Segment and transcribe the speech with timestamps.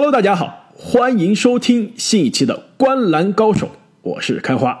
[0.00, 3.66] Hello，大家好，欢迎收听新一期的《观篮高手》，
[4.00, 4.80] 我是开花。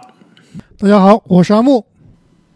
[0.78, 1.84] 大家好，我是阿木。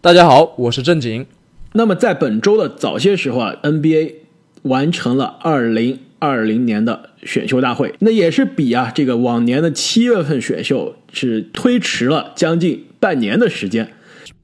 [0.01, 1.27] 大家好，我是正经。
[1.75, 4.15] 那么在本周的早些时候啊，NBA
[4.63, 13.93] 完成了二零二零年的选秀大会，那也是比啊这个往年的七月份选秀是推迟了将近半年的时间。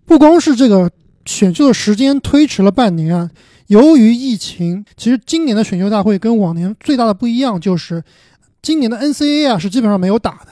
[0.05, 0.91] 不光是这个
[1.25, 3.31] 选秀的时间推迟了半年啊，
[3.71, 8.03] 由于疫情，其实今年的选秀大会跟往年最大的不一样就是，
[8.61, 10.49] 今年的 NCAA 啊是基本上没有打的，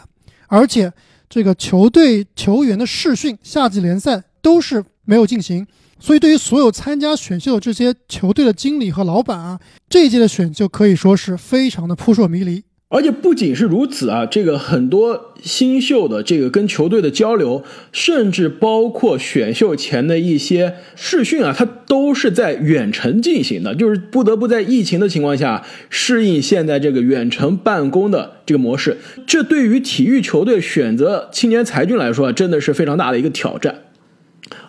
[0.46, 0.92] 而且
[1.28, 5.66] 这个球队球员的试训、夏季联赛都是没有进行。
[5.98, 9.58] 所以，对于所有参加选秀的这些球队的经理和老板啊，
[9.90, 12.62] 这一届的选秀可以说是非常的扑朔迷离。
[12.90, 28.96] 而且不仅是如此啊，这个很多新秀的这个跟球队的交流，甚至包括选秀前的一些试训啊，它都是在远程进行的，就是不得不在疫情的情况下适应现在这个远程办公的这个模式。
[29.26, 33.82] 这对于体育球队选择青年才俊来说，真的是非常大的一个挑战。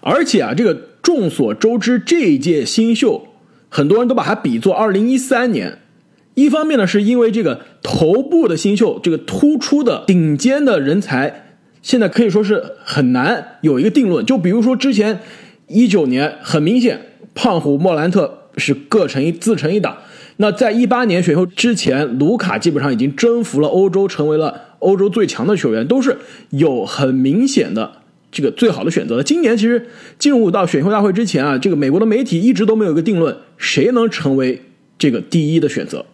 [0.02, 3.30] 而且啊，这个众所周知，这一届新秀
[3.70, 5.80] 很多人都把它比作2013年。
[6.36, 7.60] 一方面呢，是因为这个
[7.92, 14.24] 头部的新秀，这个突出的顶尖的人才，现在可以说是很难有一个定论。
[14.24, 15.22] 就比如说之前
[15.68, 17.02] 一九年，很明显，
[17.34, 19.98] 胖虎莫兰特是各成一自成一档。
[20.38, 26.16] 那在一八年选秀之前，卢卡基本上已经征服了欧洲，成为了欧洲最强的球员，都是
[26.52, 27.92] 有很明显的
[28.32, 29.24] 这个最好的选择的。
[29.24, 29.88] 今年其实
[30.20, 34.62] 进入到选秀大会之前啊，这个美国的媒体一直都没有一个定论，谁能成为
[35.00, 36.06] 这个第一的选择。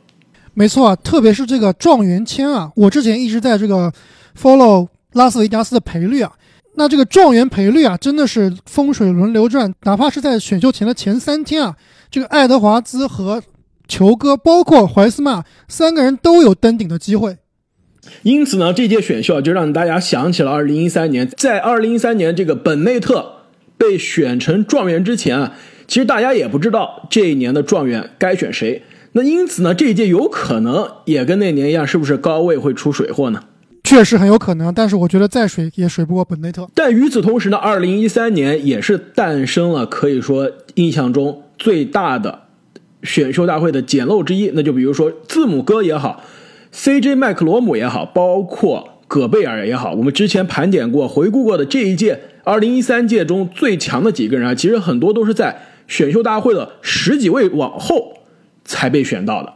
[0.58, 3.92] 没错啊，特别是这个状元签啊，我之前一直在这个
[4.40, 6.32] follow 拉斯维加斯的赔率啊，
[6.76, 11.76] 那这个状元赔率啊，真的是风水轮流转，哪怕是在选秀前的前三天啊，
[12.10, 13.44] 这个爱德华兹和
[13.88, 17.38] 球哥，包括怀斯曼三个人都有登顶的机会。
[18.24, 25.54] 因此呢，这届选秀就让大家想起了2013年，在2013年这个本内特被选成状元之前啊，
[25.86, 28.84] 其实大家也不知道这一年的状元该选谁。
[29.18, 33.42] 那因此呢，这一届有可能也跟那年一样，是不是高位会出水货呢？
[33.82, 36.68] 确实很有可能，但是我觉得再水也水不过本内特。
[36.76, 42.42] 但与此同时呢，二零一三年也是诞生了可以说印象中最大的
[43.04, 46.22] 选秀大会的捡漏之一，那就比如说字母哥也好
[46.74, 58.15] ，CJ 麦克罗姆也好，包括戈贝尔也好，我们之前盘点过、回顾过的这一届二零一三届中最强的几个人啊，其实很多都是在选秀大会的十几位往后。
[58.66, 59.54] 才被选到的，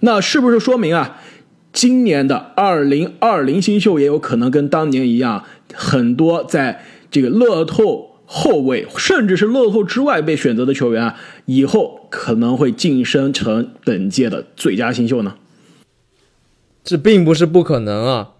[0.00, 1.18] 那是不是说明啊，
[1.72, 15.36] 今年的二零二零新秀也有可能跟当年一样，很多在这个乐透后卫，甚至是乐透之外被选择的球员啊，以后可能会晋升成本届的最佳新秀呢？
[16.84, 18.32] 这并不是不可能啊！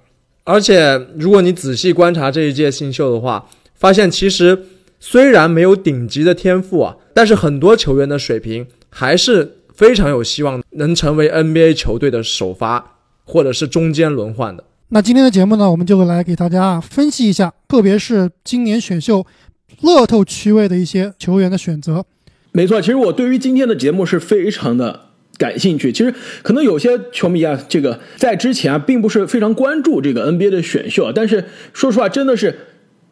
[0.44, 4.66] 而且，如果你仔细观察这一届新秀的话，发现其实
[5.00, 9.56] 虽然没有顶级的天赋啊，但是很多球员的水平还是。
[9.82, 14.62] 非常有希望能成为 NBA 球队的首发，或者是中间轮换的。
[14.90, 19.26] 那今天的节目呢，我们就来给大家分析一下，特别是今年选秀
[19.80, 22.06] 乐透区位的一些球员的选择。
[22.52, 25.90] 没错，其实我对于今天的节目是非常的感兴趣。
[25.90, 32.56] 其实可能有些球迷啊，这个在之前啊，并不是非常关注这个 NBA 的选秀，但是说实话，真的是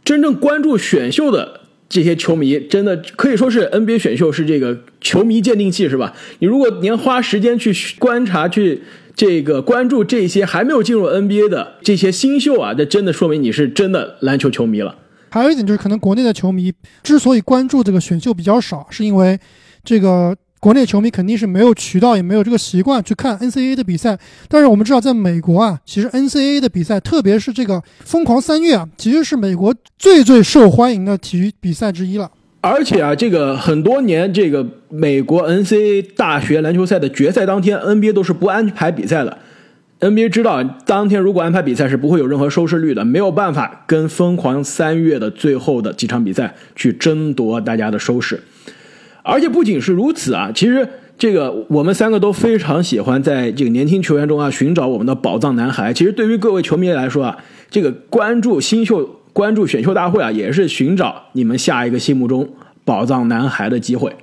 [0.05, 1.60] 真正关注选秀的。
[1.91, 6.15] 这些球迷真的可以说是 NBA 选秀是这个球迷鉴定器，是吧？
[6.39, 8.81] 你如果您花时间去观察、去
[9.17, 14.97] 这个关注这些还没有进入 NBA 的这些新秀啊，那真的说明你是真的篮球球迷了。
[15.31, 19.39] 还有一点就是，可能国内的球迷之所以关注这个选秀比较少，是因为
[19.83, 24.19] 这个国内球迷肯定是没有渠道，也没有这个习惯去看 NCAA 的比赛。
[24.47, 32.31] 但是我们知道，在美国啊，其实 NCAA 的比赛，特别是这个疯狂三月啊，其实是美国最最受欢迎的体育比赛之一了。
[32.61, 39.39] 而且啊，这个很多年，这个美国 NCAA 大学篮球赛的决赛当天，NBA 都是不安排比赛的。
[40.01, 48.43] NBA 知道，当天如果安排比赛是不会有任何收视率的，没有办法跟疯狂三月的最后的几场比赛去争夺大家的收视。
[49.23, 50.89] 而且不仅是如此啊，其实
[51.19, 55.93] 这个我们三个都非常喜欢在这个年轻球员中啊寻找我们的宝藏男孩。
[55.93, 57.37] 其实对于各位球迷来说啊，
[57.71, 62.49] 这个关注新秀、关注选秀大会啊，也是寻找你们下一个心目中
[62.85, 64.15] 宝藏男孩的机会。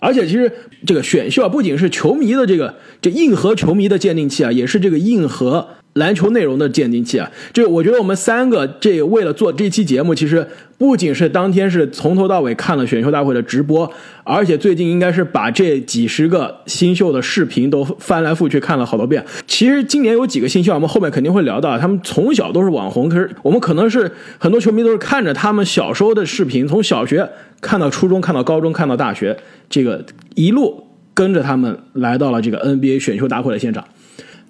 [0.00, 0.52] 而且其实
[0.84, 10.46] 这个选秀啊，不仅是球迷的这个这硬核球迷的鉴定器啊，也是这个硬核篮球内容的鉴定器啊，这我觉得我们三个这为了做这期节目，其实
[10.76, 13.88] 不仅是当天是从头到尾看了选秀大会的直播，
[14.24, 19.24] 而且最近应该是把这几十个新秀的视频都翻来覆去看了好多遍。
[19.46, 27.28] 其实今年有几个新秀，我们后面肯定会聊到，他们从小都是网红，可是我们可能是很多球迷都是看着他们小时候的视频，从小学
[27.60, 29.36] 看到初中，看到高中，看到大学，
[29.70, 30.04] 这个
[30.34, 33.84] 一路跟着他们来到了这个 NBA 选秀大会的现场。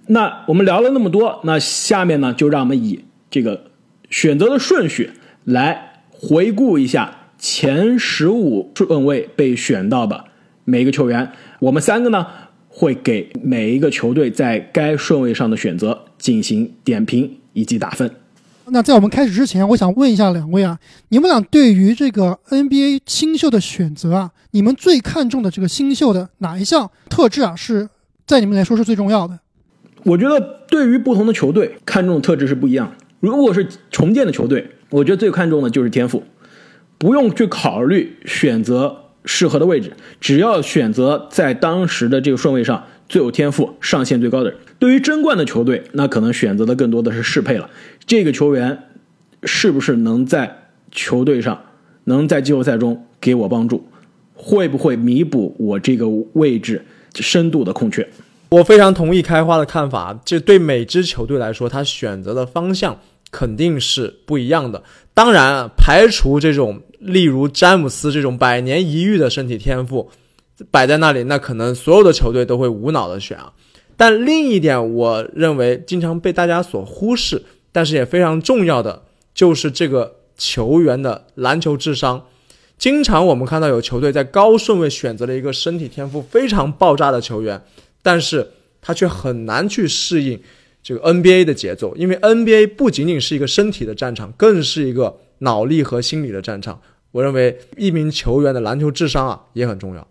[0.06, 3.70] 那我们聊了那么多，那下面呢，就让我们以这个
[4.10, 5.10] 选择的顺序
[5.44, 10.24] 来回顾一下前十五顺位被选到的
[10.64, 11.32] 每一个球员。
[11.60, 12.26] 我们三个呢，
[12.68, 18.10] 会给每一个球队在该顺位上的选择进行点评以及打分。
[18.66, 20.78] 那在我们开始之前，我想问一下两位啊，
[21.08, 27.88] 你们俩对于这个 NBA 新秀的选择啊，你们最看重的这个新秀的哪一项特质啊，是
[28.26, 29.38] 在你们来说是最重要的？
[30.04, 33.04] 我觉得对于不同的球队看重的特质是不一样的。
[33.20, 36.22] 如果是重建的球队，我觉得最看重的就是天赋，
[36.98, 44.58] 不用去考虑选择适合的位置，只要选择在当时的这个顺位上最有天赋、上限最高的人。
[44.78, 47.70] 对于争冠的球队，那可能选择的更多的是适配了。
[48.06, 48.78] 这个球员
[49.44, 51.58] 是不是能在球队上，
[52.04, 53.86] 能在季后赛中给我帮助，
[54.34, 56.84] 会不会弥补我这个位置
[57.14, 58.06] 深度的空缺？
[58.54, 62.96] 我非常同意开花的看法，这对每支球队来说，他选择的方向
[63.32, 64.80] 肯定是不一样的。
[65.12, 70.08] 当然，排除这种例如詹姆斯这种百年一遇的身体天赋
[70.70, 73.52] 摆在那里，那可能所有的球队都会无脑的选啊。
[73.96, 77.42] 但另一点，我认为经常被大家所忽视，
[77.72, 79.02] 但是也非常重要的，
[79.34, 82.24] 就是这个球员的篮球智商。
[82.78, 87.60] 经常我们看到有球队在高顺位选择了一个身体天赋非常爆炸的球员。
[88.04, 88.46] 但是
[88.82, 90.38] 他却很难去适应
[90.82, 96.78] 这个 NBA 的节奏，因为 NBA 不仅仅是一个身体的战场，更是一个脑力和心理的战场。
[97.12, 100.06] 我认为一名球员的篮球智商啊也很重要。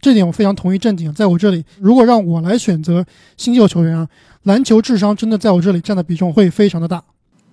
[0.00, 1.12] 这点我非常同意正经。
[1.12, 3.04] 在我这里，如果让我来选择
[3.36, 4.08] 新秀球员啊，
[4.44, 7.02] 篮球智商真的在我这里占的比重会非常的大。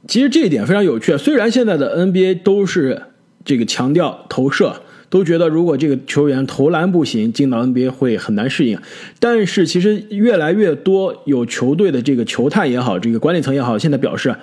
[0.08, 3.02] 其实这一点非常有趣，虽然现在的 NBA 都是
[3.44, 4.84] 这个强调投射。
[5.10, 8.78] 都觉得如果这个球员投篮不行，进到 NBA 会很难适应。
[9.20, 14.36] 但是其实越来越多有球队的这个球探也好，这个管理层也好，现在表示，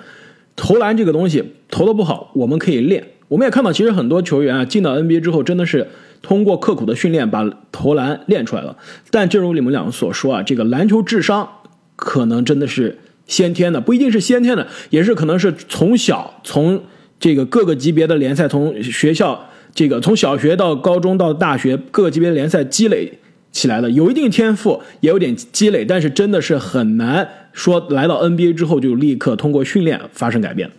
[0.57, 3.03] 投篮这个东西投的不好，我们可以练。
[3.29, 5.87] 我们也看到，其实很多球员啊进到 NBA 之后，真的是
[6.21, 8.75] 通过刻苦的训练把投篮练出来了。
[9.09, 11.47] 但正如你们两个所说啊，这个篮球智商
[11.95, 16.81] 可能真的是先天的，不一定是先天的，也是可能是从小从
[17.19, 19.49] 这个各个级别的联赛，从学校。
[19.77, 23.19] 这个从小学到高中到大学各级别联赛积累
[23.51, 30.71] 起来的，有一定天赋，也有点积累，但是真的是很难说来到 NBA 之后就立刻通过训练发生改变。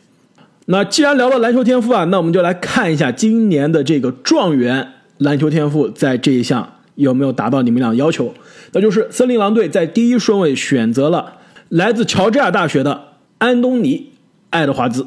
[0.67, 8.35] 那既然聊到篮球天赋啊，那我们就来看一下今年的这个状元篮球天赋在这一项有没有达到你们俩要求？
[8.73, 11.35] 那就是森林狼队在第一顺位选择了
[11.69, 13.97] 来自乔治亚大学的安东尼·
[14.51, 15.07] 爱德华兹。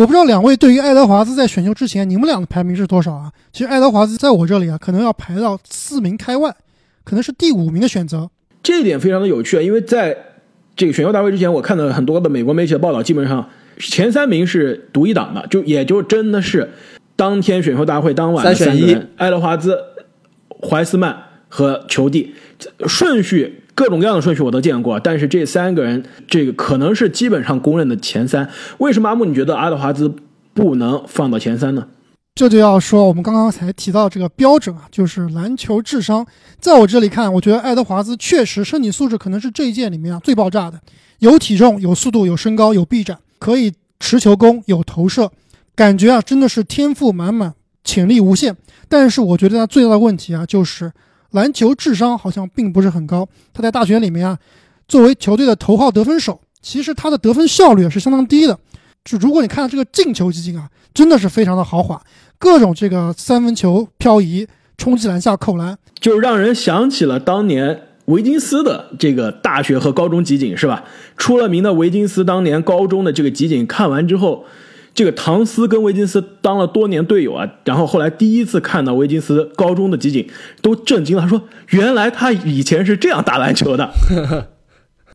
[0.00, 3.30] 我不知道两位对于爱德华兹在选秀之前，你们俩的排名是多少啊？
[3.52, 6.50] 其实爱德华兹在我这里啊，可能要排到四名开外，
[7.04, 8.30] 可能是第五名的选择。
[8.62, 10.16] 这一点非常的有趣，因为在
[10.74, 16.70] 这个选秀大会之前，我看到很多的美国媒体的报道，基本上前三名是独一档的，就也就真的是
[17.14, 19.76] 当天选秀大会当晚三选一，爱德华兹、
[20.66, 21.14] 怀斯曼
[21.50, 22.34] 和裘蒂
[22.86, 23.64] 顺序。
[23.80, 28.46] 各种各样的顺序我都见过，但是这三个人，这个可能是基本上公认的前三。
[28.76, 30.14] 为什么阿木你觉得阿德华兹
[30.52, 31.88] 不能放到前三呢？
[32.34, 36.26] 这就要说我们刚刚才提到这个标准啊，就是篮球智商。
[36.58, 40.78] 在我这里看，我觉得爱德华兹确实身体素质可能是这一届里面啊最爆炸的，
[41.20, 45.32] 有体重、有速度、有身高、有臂展，可以持球攻、有投射，
[45.74, 48.54] 感觉啊真的是天赋满满，潜力无限。
[48.90, 50.92] 但是我觉得他最大的问题啊就是。
[51.30, 53.28] 篮球智商好像并不是很高。
[53.52, 54.38] 他在大学里面啊，
[54.88, 58.58] 作为球队的头号得分手，其实他的得分效率是相当低的。
[59.04, 62.02] 就如果你看到这个进球基金啊，真的是非常的豪华，
[62.38, 64.46] 各种这个三分球漂移、
[64.76, 70.84] 冲击篮下扣篮，就让人想起了当年维金斯的这个大学和高中集锦，是吧？
[71.16, 74.44] 出了名的维金斯当年高中的这个集锦，看完之后。
[74.92, 80.28] 这个唐斯跟维金斯当了多年队友啊，然后后来第一次看到维金斯高中的集锦，
[80.60, 81.22] 都震惊了。
[81.22, 83.90] 他说：“原来他以前是这样打篮球的。”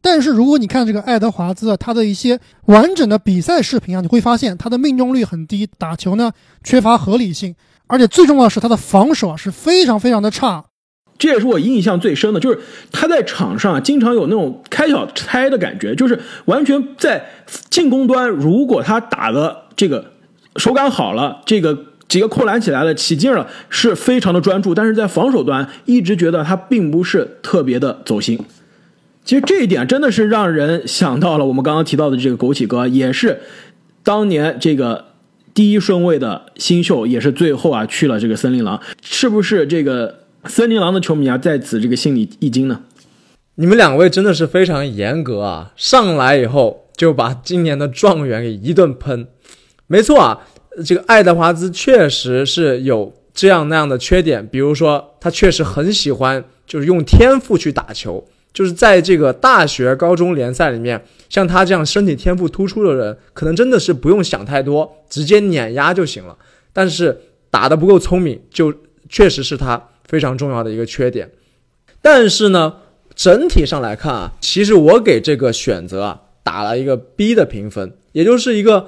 [0.01, 6.31] 但是如果你看这个爱德华兹他的一些完整的比赛视频啊，你会发现他的命中率很低，打球呢
[6.63, 7.55] 缺乏合理性，
[7.87, 10.65] 而且最重要的是他的防守啊是非常非常的差。
[11.17, 12.59] 这也是我印象最深的，就是
[12.91, 17.25] 他在场上经常有那种开小差的感觉，就是完全在
[17.69, 20.11] 进攻端，如果他打的这个
[20.55, 21.77] 手感好了，这个
[22.07, 28.39] 几个扣篮起来了，起劲了，是非常的专注，但是在防守端一直觉得他并不是特别的走心。
[29.23, 33.41] 其实这一点真的是让人想到了我们刚刚提到的这个枸杞哥，也是
[34.03, 35.05] 当年这个
[35.53, 40.19] 第一顺位的新秀，也是最后啊去了这个森林狼，是不是这个？
[40.47, 42.81] 森林狼的球迷啊，在此这个心里一惊呢。
[43.55, 45.71] 你们两位真的是非常严格啊！
[45.75, 49.27] 上来以后就把今年的状元给一顿喷。
[49.87, 50.41] 没错啊，
[50.85, 66.37] 这个爱德华兹确实是有这样那样的缺点，比如说他确实很喜欢就是用天赋去打球，就是在这个大学、高中联赛里面，像他这样身体天赋突出的人，可能真的是不用想太多，直接碾压就行了。
[66.71, 67.17] 但是
[67.49, 68.73] 打得不够聪明，就
[69.09, 69.89] 确实是他。
[70.07, 71.31] 非常重要的一个缺点，
[71.99, 72.75] 但是呢，
[73.15, 78.85] 整体上来看啊，其实我给这个选择啊打了一个 B 的评分，也就是一个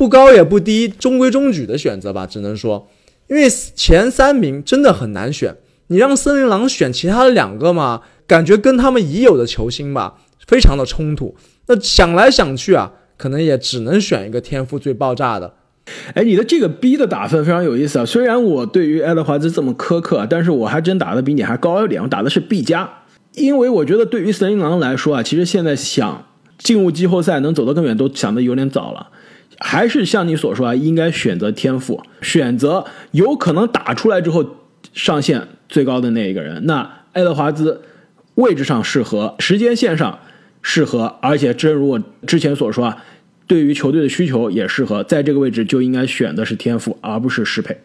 [0.00, 2.26] 不高也不低、中规中矩的选择吧。
[2.26, 2.88] 只能说，
[3.28, 5.54] 因为前三名真的很难选，
[5.88, 10.14] 你让森林狼选其他的两个嘛，感觉跟他们已有的球星吧，
[10.46, 11.36] 非常的冲突。
[11.66, 15.52] 那想来想去啊，可能也只能选一个天赋最爆炸的。
[16.14, 18.06] 哎，你的这个 B 的打分非常有意思啊！
[18.06, 22.88] 虽然我对于爱德华兹这么苛刻，但是我还真打的比你还高一点，我打的是 B 加，
[23.34, 26.24] 因为我觉得对于森林狼来说啊，其实现在想
[26.56, 29.08] 进入季后赛能走得更远，都想的有点早了。
[29.60, 34.44] 还是像你所说啊，应该选择天赋，选择有可能打出来之后
[34.92, 36.66] 上限最高的那一个人。
[36.66, 37.82] 那爱德华兹
[38.34, 40.18] 位置上适合，时间线上
[40.62, 43.04] 适合，而且正如我之前所说啊。
[43.46, 47.76] 对于球队的需求也适合，在这个位置就应该选的是天赋，而不是适配。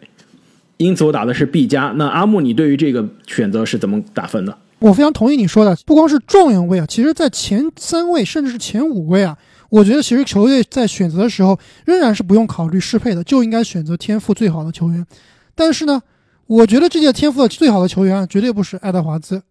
[0.76, 1.92] 因此我打的是 B 加。
[1.96, 4.56] 那阿木，你对于这个选择是怎么打分的？
[4.78, 9.36] 我非常同意你说的，不光是状元位啊，其实在前三位甚至是前五位啊，
[9.70, 15.06] 我觉得其实球队在选择的时候仍然是不用考虑适配的，就应该选择天赋最好的球员。
[15.54, 16.02] 但是呢，
[16.46, 19.42] 我觉得这届天赋的最好的球员绝对不是爱德华兹，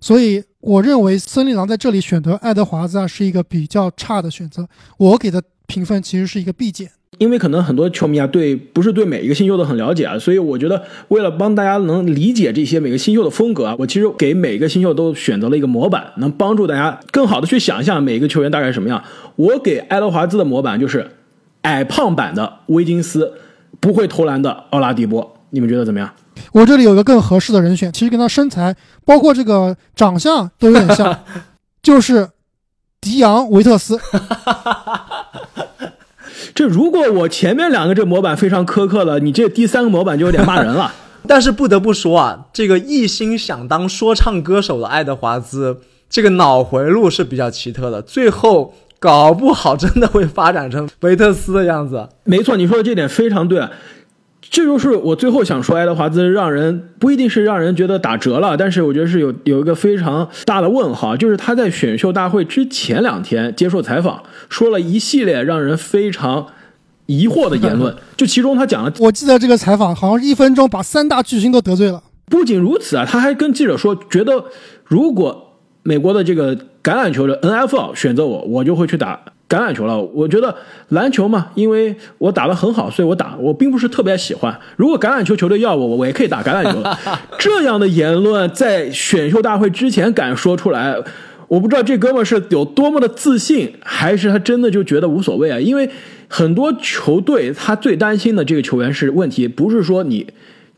[0.00, 0.44] 所以。
[0.66, 6.90] 我认为森林狼在这里选择爱德华兹啊是一个比较差的选择，我给的评分其实是一个 B 减。
[7.18, 19.02] 因为可能很多球迷啊对不是对每一个新秀都很了解啊，所以我觉得为了帮大家能理解这些每个新秀的风格啊，我其实给每个新秀都选择了一个模板，能帮助大家更好的去想象每个球员大概什么样。
[19.36, 21.10] 我给爱德华兹的模板就是
[21.62, 23.32] 矮胖版的威金斯，
[23.80, 26.12] 不会投篮的奥拉迪波，你们觉得怎么样？
[26.52, 31.18] 我这里有一个更合适的人选，其实跟他身材，包括这个长相都有点像，
[31.82, 32.28] 就是
[33.00, 33.98] 迪昂维特斯。
[36.54, 40.92] 这如果我前面两个这模板非常苛刻了，你这第三个模板就有点骂人了。
[41.28, 45.76] 但是不得不说啊，这个一心想当说唱歌手的爱德华兹，
[46.08, 52.08] 这个脑回路是比较奇特的，最后搞不好真的会发展成维特斯的样子。
[52.22, 53.66] 没错，你说的这点非常对。
[54.48, 66.46] 这就是我最后想说，爱德华兹让人不一定是让人觉得打折了，但是我觉得是有有一个非常大的问号，就是他在选秀大会之前两天接受采访，说了一系列让人非常
[67.06, 67.94] 疑惑的言论。
[68.16, 72.02] 就其中他讲了，我记得这个采访好像是一分钟把三大巨星都得罪了。
[72.26, 74.44] 不仅如此啊，他还跟记者说，觉得
[74.84, 79.20] 如果美国的这个橄榄球的 NFL 选择我，我就会去打。
[79.48, 80.52] 橄榄球了，我觉得
[80.88, 84.58] 篮球嘛，因为我打得很好，所以我打，我并不是特别喜欢。
[84.74, 86.82] 如果橄榄球球队要我，我也可以打橄榄球。
[87.38, 90.96] 这样的言论在选秀大会之前敢说出来，
[91.48, 95.58] 我不知道这哥们是有多么的自信，还是他真的就觉得无所谓啊？
[95.58, 95.88] 因为
[96.28, 100.26] 很多球队他最担心的这个球员是问题，不是说你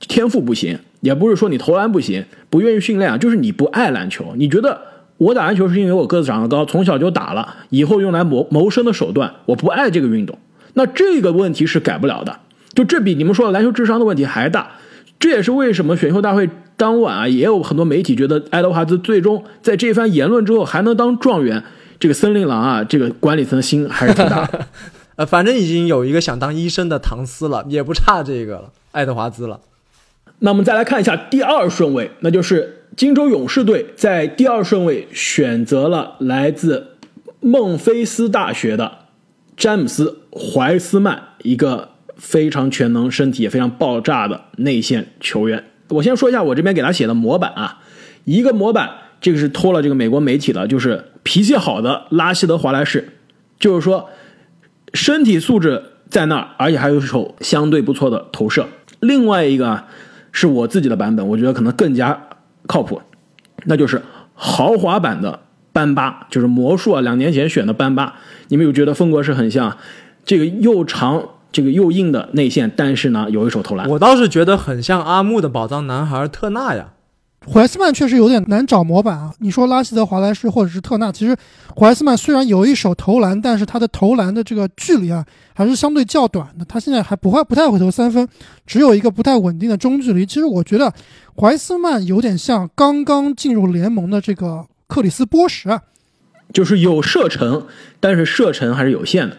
[0.00, 4.82] 天赋不行，也不是说你投篮不行，不愿意训练啊，就是你不爱篮球，你觉得。
[5.18, 9.34] 我打篮球是因为我个子长得高，从小就打了，以后用来谋谋生的手段。
[9.46, 10.38] 我不爱这个运动，
[10.74, 12.38] 那这个问题是改不了的。
[12.72, 14.70] 就这比你们说的篮球智商的问题还大。
[15.18, 21.64] 这也是为什么选秀大会当晚啊，也有很多媒体觉得爱德华兹最终在这番言论之后还能当状元。
[21.98, 24.48] 这个森林狼啊，这个管理层心还是挺大。
[25.16, 29.60] 呃，反正已经有一个想当医生的唐斯了，也不差这个了，爱德华兹了。
[30.38, 32.74] 那我们再来看一下第二顺位，那就是。
[32.96, 36.96] 金州勇士队在第二顺位选择了来自
[37.38, 38.90] 孟菲斯大学的
[39.56, 45.64] 詹姆斯·怀斯曼，一个非常全能、身体也非常爆炸的内线球员。
[45.88, 47.78] 我先说一下我这边给他写的模板啊，
[48.24, 53.08] 一个模板，这个是托了这个美国媒体的，就是脾气好的拉希德·华莱士，
[53.58, 54.10] 就是说
[54.92, 58.66] 身体素质在那儿，而且还有一手相对不错的投射。
[59.00, 59.84] 另外一个
[60.32, 62.24] 是我自己的版本，我觉得可能更加。
[62.66, 63.00] 靠谱，
[63.64, 64.02] 那就是
[64.34, 65.40] 豪华版的
[65.72, 68.16] 班巴，就是魔术啊，两年前选的班巴。
[68.48, 69.74] 你们有觉得风格是很像？
[70.22, 73.88] 这个又长，这个又硬的内线，但是呢，有一手投篮。
[73.88, 76.90] 我倒是觉得很像阿木的宝藏男孩特纳呀。
[77.50, 79.32] 怀斯曼确实有点难找模板啊！
[79.38, 81.34] 你说拉希德华莱士或者是特纳，其实
[81.74, 85.24] 怀斯曼虽然有一手投篮，但是他的投篮的这个距离啊
[85.54, 86.64] 还是相对较短的。
[86.66, 88.28] 他现在还不会不太会投三分，
[88.66, 90.26] 只有一个不太稳定的中距离。
[90.26, 90.92] 其实我觉得
[91.40, 95.80] 怀斯曼有点像刚刚进入联盟的这个克里斯波什，
[96.52, 97.66] 就是有射程，
[97.98, 99.36] 但是射程还是有限的。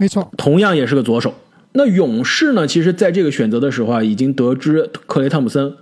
[0.00, 1.32] 没错，同样也是个左手。
[1.74, 2.66] 那勇士呢？
[2.66, 5.74] 其实在这个选择的时候啊，已经得知克雷汤普森。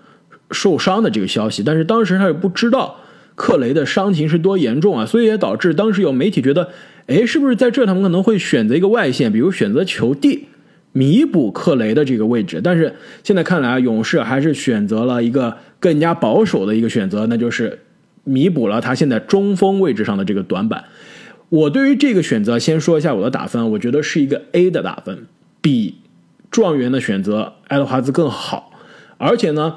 [0.51, 2.97] 受伤的这个消息，但是当时他也不知道
[3.35, 6.69] 克雷的伤情是多严重啊，所以也导致当时有媒体觉得，
[7.07, 10.49] 哎，是不是在这他们可能会选择一个外线，比如选择球帝
[10.93, 12.61] 弥补克雷的这个位置？
[12.63, 12.95] 但是
[13.25, 17.79] 现在看来啊，勇士还是选择了一个更加保守的一个选择，那就是
[18.25, 20.85] 弥补了他现在中锋位置上的这个短板。
[21.49, 25.25] 我对于这个选择先说一下我的打分，我觉得是一个 A 的打分，
[25.63, 25.95] 比
[26.51, 28.73] 状元的选择爱德华兹更好，
[29.17, 29.77] 而且呢。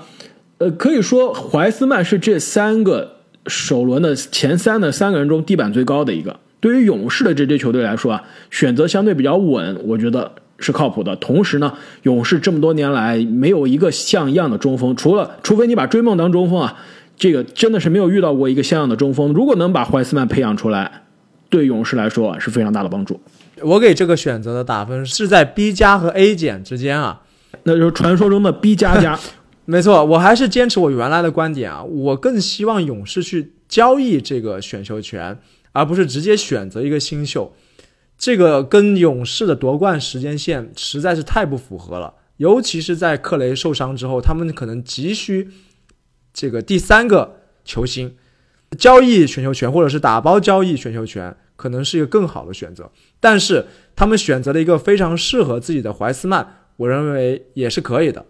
[0.58, 6.40] 呃，可以说怀斯曼是这三个首轮的前三的三个人中地板最高的一个。
[6.62, 11.14] 对于勇士的这支球队来说啊，选择相对比较稳，我觉得是靠谱的。
[11.18, 11.74] 同时呢，
[12.04, 16.78] 勇士这么多年来没有一个像样的中锋，除了除非你把追梦当中锋啊，
[17.18, 19.34] 这个真的是没有遇到过一个像样的中锋。
[19.34, 21.02] 如果能把怀斯曼培养出来，
[21.50, 23.20] 对勇士来说是非常大的帮助。
[23.62, 27.22] 我给这个选择的打分是在 B 加和 A 减之间啊，
[27.64, 29.20] 那就是传说中的 B 加加。
[29.68, 35.40] 没错，我还是坚持我原来的观点啊，我更希望勇士去交易这个选秀权，
[35.72, 37.52] 而不是直接选择一个新秀。
[38.18, 45.50] 这个跟勇士的夺冠时间线实在是太不符合了，尤其是在克雷受伤之后，他们可能急需
[46.32, 48.16] 这个第三个球星，
[48.78, 52.90] 交易选秀权或者是打包交易选秀权，可能是一个更好的选择。
[53.20, 56.46] 但是他们选择了一个非常适合自己的怀斯曼，
[56.78, 58.26] 我认为也是可以的。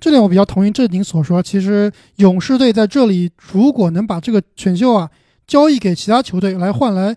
[0.00, 1.42] 这点我比较同意郑宁所说。
[1.42, 5.08] 其实勇士队在这里如果能把这个选秀啊
[5.46, 7.16] 交易给其他球队来换来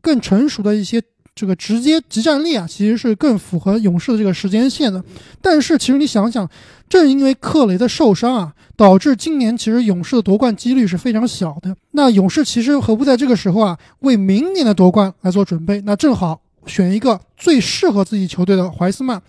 [0.00, 1.00] 更成熟的一些
[1.34, 5.02] 这个直接集战力啊，其实是更符合勇士的这个时间线的。
[5.42, 6.48] 但是其实你想想，
[6.88, 11.76] 正因为克雷的受伤啊，导致今年其实勇士的夺冠几率是非常小的。
[11.90, 15.80] 那勇士其实何不在这个时候啊为明年的夺冠来做准备？
[15.80, 19.20] 那正好选一个最适合自己球队的怀斯曼。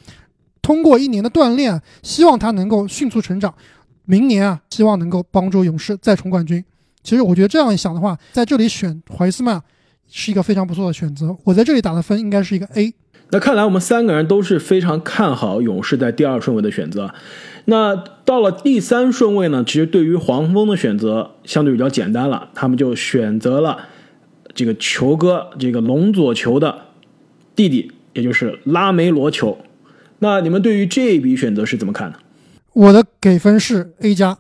[0.62, 3.54] 通过一年的锻炼，希望他能够迅速成长。
[4.06, 6.64] 明年啊，希望能够帮助勇士再冲冠军。
[7.04, 9.62] 其实我觉得这样一想的话，在这里选怀斯曼
[10.10, 11.36] 是一个非常不错的选择。
[11.44, 12.94] 我在这里打的分应该是一个 A。
[13.32, 17.14] 那看来我们三个人都是非常看好勇士在第二顺位的选择。
[17.66, 19.64] 那到了第三顺位呢？
[19.66, 23.80] 其实对于黄蜂的选择相对比较简单了，他们就选择了
[24.54, 26.82] 这个球哥，这个龙左球的
[27.56, 29.58] 弟弟，也就是拉梅罗球。
[30.20, 32.20] 那你们对于这一笔选择是怎么看的？
[32.74, 34.38] 我的给分是 A 加。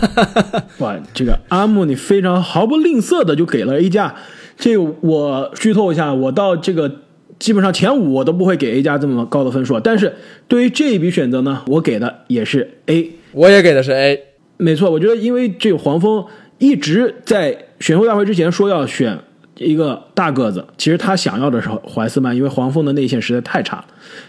[0.78, 4.14] 哇，这个阿木你非常毫不吝啬的就给了 A 加。
[4.62, 7.00] 这个我剧透一下，我到这个
[7.40, 9.80] 基本上前五我都不会给 A 加这么高的分数。
[9.80, 10.14] 但是
[10.46, 13.10] 对于这一笔选择呢，我给的也是 A。
[13.32, 14.20] 我也给的是 A。
[14.58, 16.24] 没错，我觉得因为这个黄蜂
[16.58, 19.18] 一直在选秀大会之前说要选。
[19.58, 23.84] 一个大个子，其实他想要的是怀斯曼，因为黄蜂的内线实在太差了。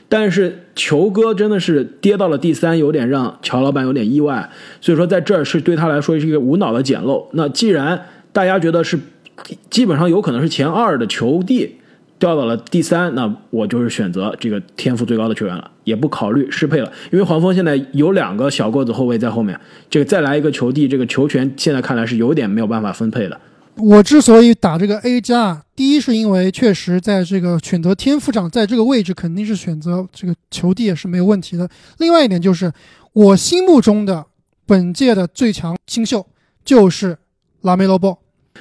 [0.10, 4.50] 但是球哥真的是跌到了第三，有点让乔老板有点意外。
[4.82, 7.26] 所以说在这儿是对他来说是一个无脑的捡漏。
[7.32, 8.00] 那既然
[8.34, 9.00] 大家觉得是
[9.69, 11.78] 基本上有可能是前二的球帝
[12.19, 16.91] 掉到了第三，那我就是选择这个天赋最高的球员了，也不考虑适配了。
[17.12, 23.39] 因为黄蜂现在有两个小个子后卫在后面，这个再来一个球帝，这个球权现在看来是有点没有办法分配的。
[23.76, 31.67] 我之所以打这个 A 加，第一是因为确实在这个选择天赋上，在这个位置肯定是选择这个球帝也是没有问题的。
[31.98, 32.72] 另外一点就是
[33.12, 34.24] 我心目中的
[34.67, 36.26] 本届的最强新秀
[36.63, 37.17] 就是
[37.62, 38.17] 拉梅罗波。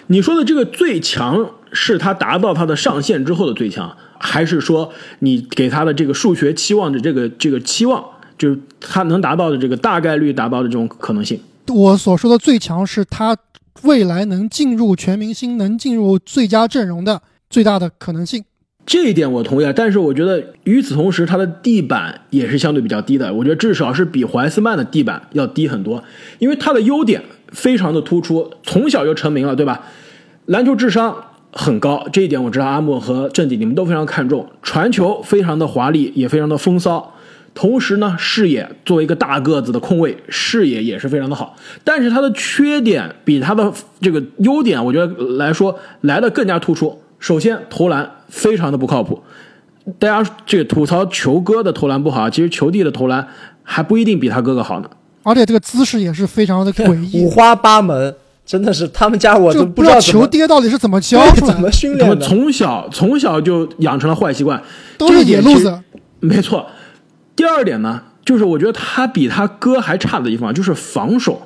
[0.08, 8.04] 你说的这个最强是他达到他的上限之后的最强，还是说你给他的这个数学期望的这个这个期望，
[8.36, 11.40] 就是他能达到的这个大概率达到的这种可能性？
[11.68, 13.36] 我所说的最强是他。
[13.84, 18.44] 未来能进入全明星、能进入最佳阵容的最大的可能性，
[18.86, 19.72] 这一点我同意啊。
[19.74, 23.32] 但是我觉得与此同时，他的地板也是相对比较低的。
[23.32, 26.04] 我觉得至少是比怀斯曼的地板要低很多，
[26.38, 29.80] 因为他的优点非常的突出，从小就成名了，对吧？
[30.46, 31.16] 篮球智商
[31.52, 32.66] 很高，这一点我知道。
[32.66, 37.14] 阿莫和郑迪你们都非常看重，传球非常的华丽，也非常的风骚。
[37.54, 41.54] 同时呢，视野作为一个大个子的控卫，视野也是非常的好。
[41.84, 46.98] 但是他的缺点比他的这个优点，我觉得来说来的更加突出。
[47.18, 49.22] 首先，投篮非常的不靠谱。
[49.98, 53.28] 大家这个吐槽球哥的投篮不好，其实球弟的投篮
[53.62, 54.88] 还不一定比他哥哥好呢。
[55.22, 64.62] 而且这个姿势也是非常的诡异，五花八门，真的是他们家我都不知道球爹到底是怎么教出来、怎么训练的，从小从小就养成了坏习惯，
[64.98, 65.80] 都是野路子。
[66.20, 66.66] 没错。
[67.34, 71.40] 第二点呢，就是我觉得他比他哥还差的地方就是防守。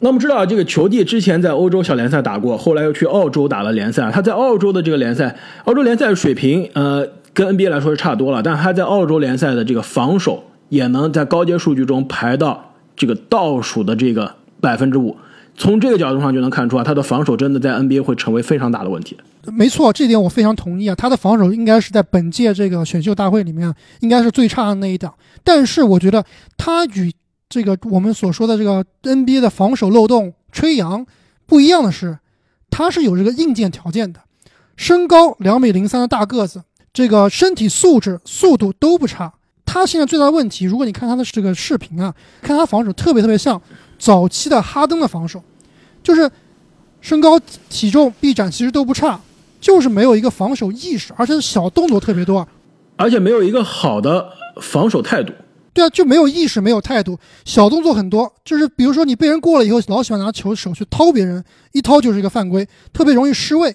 [0.00, 4.10] 那我们知道，这个球弟之前在欧洲小联赛打过，后来又去澳洲打了联赛。
[4.12, 8.42] 他在澳洲的这个联赛，澳洲联赛水平，呃，跟 NBA 来说是差多了。
[8.42, 15.16] 但他在澳洲联赛的这个防守，也能在高阶数据中排到这个倒数的这个百分之五。
[15.56, 19.16] 从这个角度上就能看出啊，他的防守真的在 NBA 会成为非常大的问题。
[19.52, 20.94] 没错，这点我非常同意啊。
[20.96, 25.14] 他的防守应该是在本届这个选秀大会里面应该是最差的那一档。
[25.44, 26.24] 但是我觉得
[26.56, 27.12] 他与
[27.48, 31.06] 这个我们所说的这个 NBA 的防守漏洞吹杨
[31.46, 32.18] 不一样的是，
[32.68, 34.20] 他是有这个硬件条件的，
[34.76, 39.34] 身高两米零三的大个子，这个身体素质、速度都不差。
[39.64, 43.60] 他现在最大的问题，如果你看他的这个视频啊，看他防守特别特别像。
[43.96, 45.42] 早期的哈登的防守，
[46.02, 46.30] 就是
[47.00, 47.38] 身高、
[47.70, 49.18] 体重、臂展其实都不差，
[49.60, 52.46] 就是没有一个防守意识，而且小动作特别多，
[52.96, 54.28] 而且没有一个好的
[54.60, 55.32] 防守态度。
[55.72, 58.30] 对啊，就没有意识，没有态度，小动作很多。
[58.44, 63.74] 就是比如说你被人过了以后，老喜欢拿球手去掏别人，一掏就是一个犯规，特别容易失位。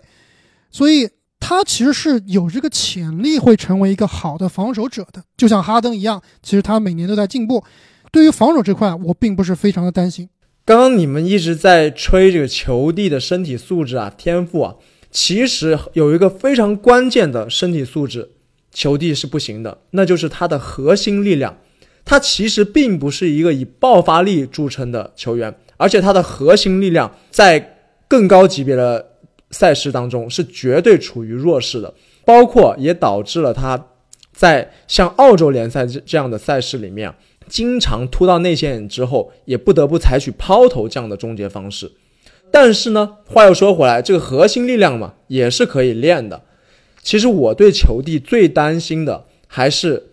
[0.70, 7.64] 所以他其实是有这个潜力会成为一个好的防守者的，就像哈登一样，其实他每年都在进步。
[8.12, 10.30] 对于防守这块，我并不是非常的担心。
[10.66, 14.76] 刚刚你们一直在吹这个球帝的身体素质啊、天赋啊，
[15.10, 18.30] 其实有一个非常关键的身体素质，
[18.72, 21.58] 球帝是不行的，那就是他的核心力量。
[22.06, 29.09] 他其实并不是一个以爆发力著称的球员，而且他的核心力量在更高级别的
[29.52, 31.94] 赛事当中是绝对处于弱势的，
[32.26, 33.88] 包括也导致了他
[34.32, 37.14] 在像澳洲联赛这这样的赛事里面。
[37.48, 41.92] 经常突到内线之后，也不得不采取抛投这样的终结方式。
[42.52, 46.44] 但是呢，话又说回来，这个核心力量嘛，也是可以练的。
[47.02, 50.12] 其实我对球帝最担心的，还是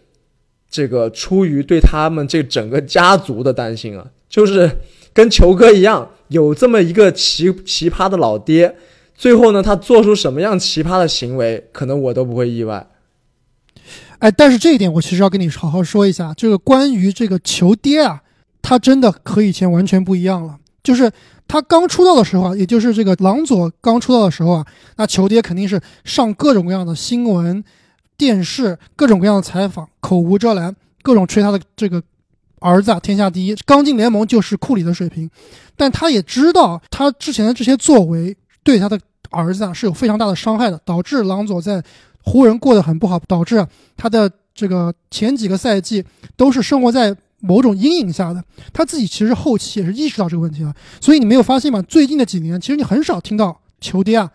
[0.71, 4.71] 这个出于对他们这整个家族的担心啊，就是
[5.13, 8.75] 跟球哥一样，有这么一个奇奇葩的老爹，
[9.17, 12.87] 最后呢，他做出什么样奇葩的行为，可能我都不会意外。
[14.19, 18.23] 哎，但是这一点我其实要跟你好好说一下，就是关于这个球爹啊，
[18.63, 20.59] 他真的和以前完全不一样了。
[20.83, 21.11] 就是
[21.49, 27.63] 他刚出道的时候啊，也就是这个郎佐刚出道的时候啊，那球爹肯定是上各种各样的新闻、
[28.17, 32.03] 电视，各种各样的采访，口无遮拦，各种吹他的这个
[32.61, 35.29] 儿子啊天下第一，刚进联盟就是库里的水平。
[35.77, 39.01] 但他也知道他之前的这些作为对他的
[39.31, 41.81] 儿子啊是有非常大的伤害的，导致朗佐在。
[42.29, 43.65] 湖人过得很不好，导致
[43.97, 46.05] 他的这个前几个赛季
[46.37, 48.43] 都是生活在某种阴影下的。
[48.73, 50.75] 他自己其实后期也是意识到这个问题了。
[51.01, 51.81] 所以你没有发现吗？
[51.83, 54.29] 最近的几年，其实你很少听到球爹啊，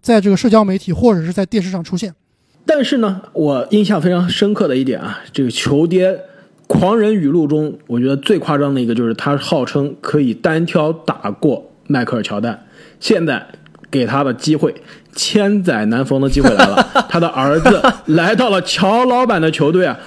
[0.00, 2.14] 在这个社交媒体或者是在电视上出现。
[2.64, 6.16] 但是呢，我印象非常深刻的一点啊，这个球爹
[6.68, 12.64] 狂人语录中，我觉得最夸张的一个就是他号称可以单挑打过迈克尔乔丹。
[13.00, 13.44] 现在
[13.92, 14.74] 给他的机会。
[15.14, 19.98] 千载难逢的机会来了， 他的儿子来到了乔老板的球队啊！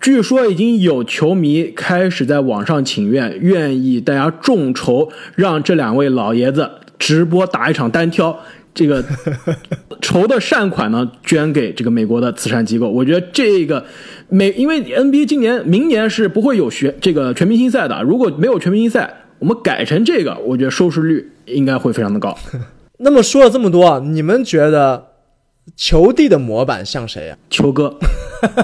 [0.00, 8.36] 据说已经有球迷开始在网上请愿，愿意大家众筹让这两位老爷子直播打一场单挑。
[8.74, 9.04] 这个
[10.02, 12.88] 筹的善款呢，捐给这个美国的慈善机构。
[12.88, 13.84] 我觉得这个
[14.28, 18.00] 美，因为 NBA 今年、明年是不会有学这个全明星赛的。
[18.02, 22.36] 如果没有全明星赛，我们改成这个，我觉得收视率应该会非常的高。
[22.98, 25.12] 那么说了这么多，你们觉得
[25.76, 27.38] 球帝的模板像谁呀？
[27.48, 27.96] 球哥，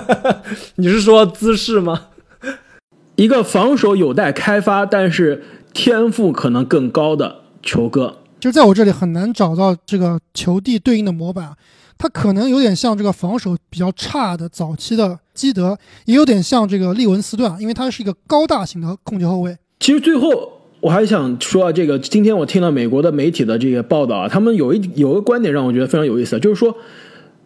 [0.77, 2.09] 你是说姿势吗？
[3.14, 8.18] 一个防守有待开发，但是天赋可能更高的球哥。
[8.40, 11.57] 就在我这里很难找到这个球帝对应的模板，
[11.97, 19.57] 他可能有点像这个防守比较差的早期的基德，也有点像这个利文斯顿，因为他是一个高大型的控球后卫。
[19.79, 20.54] 其实最后。
[20.85, 26.77] 我还想说啊这个，今天我听了美国的媒体的这个报道啊，他们有一有个观点让我觉得非常有意思，就是说，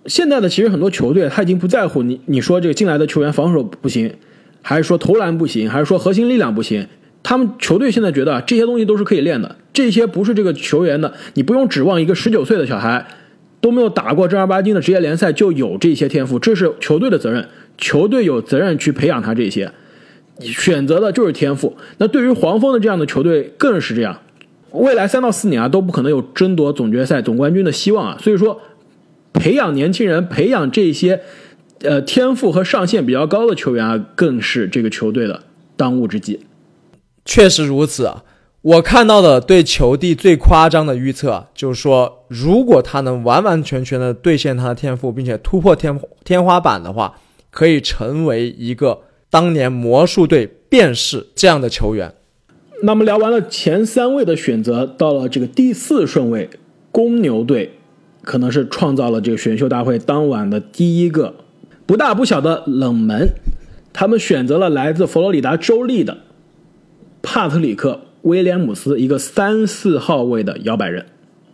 [0.06, 4.12] 现在的其实很多球队他已经不在乎你你说这个进来的球员防守不行，
[4.60, 6.84] 还是说投篮不行，还是说核心力量不行，
[7.22, 13.06] 他们球队现在觉得这些东西都是可以练的，这些不是这个球员的，你不用指望一个十九岁的小孩
[13.60, 17.46] 都没有打过正儿八经的职业联赛就有这些天赋，这是球队的责任。
[17.76, 19.70] 球队有责任去培养他这些，
[20.40, 21.76] 选择的就是天赋。
[21.98, 24.20] 那对于黄蜂的这样的球队更是这样，
[24.72, 28.18] 未来三到四年啊都不可能有争夺总决赛总冠军的希望啊。
[28.20, 28.60] 所以说，
[29.32, 31.20] 培养年轻人，培养这些
[31.82, 35.42] 呃天赋和上限比较高的球员啊，更是这个球队的
[35.76, 36.40] 当务之急。
[37.24, 38.24] 确实如此啊。
[38.60, 47.14] 我看到的对球帝最夸张的预测，就是说，如果他能完完全全的兑现他的天赋，并且突破天天花板的话，
[47.50, 52.14] 可以成为一个当年魔术队便是这样的球员。
[52.82, 56.48] 那么聊完了前三位的选择，到了这个第四顺位，
[56.92, 57.72] 公牛队
[58.22, 61.34] 可能是创造了这个选秀大会当晚的第一个
[61.86, 63.28] 不大不小的冷门，
[63.92, 66.18] 他们选择了来自佛罗里达州立的
[67.22, 68.02] 帕特里克。
[68.22, 71.06] 威廉姆斯一个三四号位的摇摆人，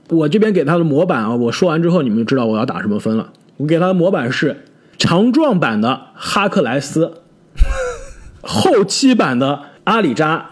[0.09, 3.33] 我这边给他的模板啊，我说完之后你们就知道我要打什么分了。
[3.59, 4.65] 我给他的模板是
[4.99, 7.13] 强壮版的哈克莱斯，
[8.45, 10.47] 后期版的阿里扎，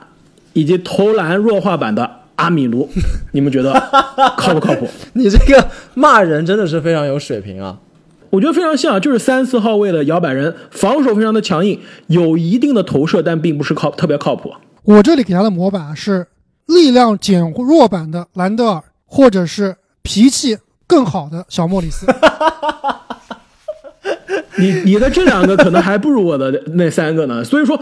[0.53, 2.89] 以及投篮弱化版的阿米卢。
[3.33, 3.73] 你们觉得
[4.37, 4.89] 靠不靠谱？
[5.15, 7.79] 你这个骂人真的是非常有水平啊！
[8.31, 14.53] 我觉得非常像，就是三四号位的摇摆人，防守非常的强硬，有一定的投射，但并不是靠特别靠谱。
[14.85, 16.27] 我这里给他的模板是
[16.67, 22.07] 力量减弱版的兰德尔，或者是脾气更好的小莫里斯。
[24.57, 27.43] 你你的这两个可能还不如我的那三个呢。
[27.45, 27.81] 所以说，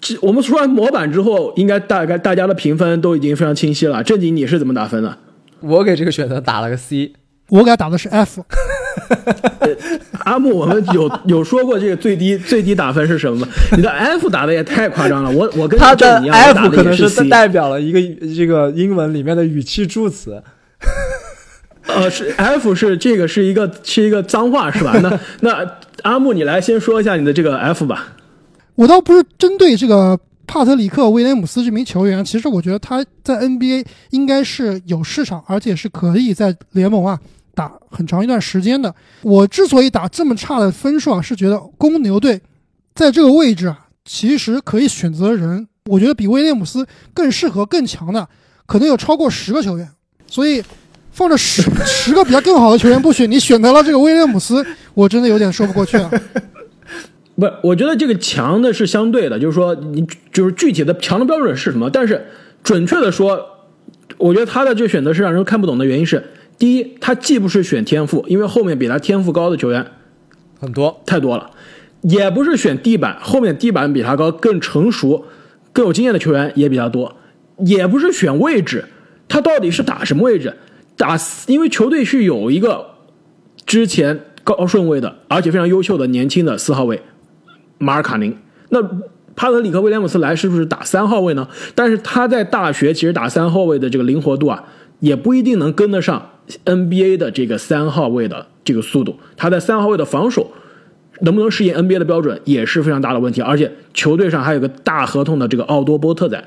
[0.00, 4.02] 这我们说完模板之后，应该大概大家的评分都已经非常清晰了。
[4.02, 5.16] 正经，你是怎么打分的？
[5.60, 7.12] 我给这个选择打了个 C，
[7.48, 8.42] 我给他打的是 F。
[10.24, 13.48] 阿木，我们有有说过这个最低最低打分是什么吗？
[13.76, 15.30] 你的 F 打的也太夸张了。
[15.30, 18.00] 我我跟他的 F 可能是代表了一个
[18.34, 20.42] 这个英文里面的语气助词。
[21.94, 24.98] 呃，是 F 是这个是一个是一个脏话是吧？
[25.00, 25.70] 那 那
[26.02, 28.08] 阿木，你来先说一下你的这个 F 吧。
[28.74, 37.18] 我倒不是针对这个帕特里克威廉姆斯这名球员，其实我觉得他在 NBA 应该是有市场，而且是可以在联盟啊。
[37.56, 42.42] 打很长一段时间的，我之所以打这么差的分数啊，是觉得公牛队
[42.96, 48.28] 在这个位置啊，其实可以选择人，我觉得比威廉姆斯更适合、更强的，
[48.66, 49.88] 可能有超过十个球员。
[50.26, 50.60] 所以
[51.14, 56.10] 放着十 十个比他更好的球员不选，你选择了这个威廉姆斯，我真的有点说不过去了。
[57.36, 61.88] 不，我觉得这个强的是相对的，就是说你就是具体的强的标准是什么？
[61.88, 62.26] 但是
[62.62, 63.40] 准确的说，
[64.18, 66.22] 我觉得他的这个选择是让人看不懂的原因是。
[66.56, 69.84] 第一，他既不是选天赋，因为后面比他天赋高的球员
[70.60, 71.50] 很多太多了；
[72.02, 75.24] 也不是选地板，后面地板比他高、更成熟、
[75.72, 77.12] 更有经验的球员也比较多；
[77.64, 78.84] 也不是选位置，
[79.26, 80.54] 他到底是打什么位置？
[80.96, 82.86] 打，因为球队是有一个
[83.66, 87.02] 之前高顺位的，而且非常优秀的年轻的四号位
[87.78, 88.36] 马尔卡宁。
[88.70, 88.80] 那
[89.36, 91.48] 帕特里克威廉姆斯来是不是打三号位呢？
[91.74, 94.64] 但是他在大学其实打三号位的这个灵活度啊，
[95.00, 96.30] 也不一定能跟得上。
[96.66, 100.52] NBA 的这个三号位的这个速度，他在三号位的防守
[101.20, 103.40] 能不能适应 NBA 的标准也是非常大的问题。
[103.40, 106.44] 而且球队上还有个大合同的这个奥多波特在。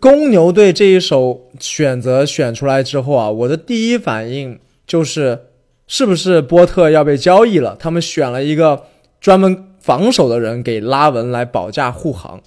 [0.00, 5.46] 公牛队这一手选择选出来之后啊，我的第一反应就是
[5.86, 7.76] 是不是波特要被交易了？
[7.78, 8.84] 他们选了一个
[9.20, 12.40] 专门防守的人给拉文来保驾护航。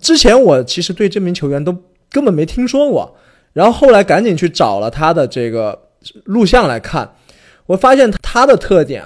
[0.00, 1.76] 之前我其实对这名球员都
[2.10, 3.16] 根本没听说过，
[3.52, 5.78] 然后后来赶紧去找了他的这个。
[6.24, 7.14] 录像来看，
[7.64, 9.04] 我发现他的特点